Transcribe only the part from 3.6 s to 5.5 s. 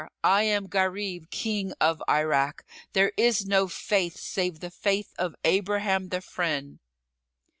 Faith save the Faith of